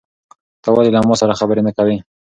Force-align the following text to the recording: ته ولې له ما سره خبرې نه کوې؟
ته 0.63 0.69
ولې 0.73 0.91
له 0.95 0.99
ما 1.07 1.15
سره 1.21 1.39
خبرې 1.39 1.61
نه 1.67 1.71
کوې؟ 1.77 1.97